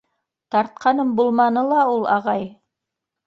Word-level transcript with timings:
—Тартҡаным 0.53 1.11
булманы 1.19 1.63
ла 1.67 1.83
ул, 1.97 2.01
ағай. 2.17 2.47